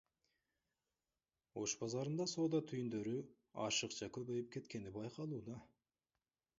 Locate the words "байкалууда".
5.01-5.65